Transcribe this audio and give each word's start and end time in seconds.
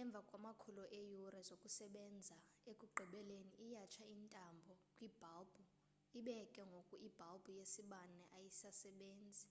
emva 0.00 0.20
kwamakhulu 0.28 0.82
eeyure 0.98 1.40
zokusebenza 1.48 2.38
ekugqibeleni 2.70 3.54
iyatsha 3.64 4.04
intambo 4.16 4.72
kwibhalbhu 4.96 5.62
ibe 6.18 6.36
ke 6.52 6.62
ngoku 6.70 6.94
ibhalbhu 7.08 7.48
yesibane 7.58 8.22
ayisasebenzi 8.36 9.48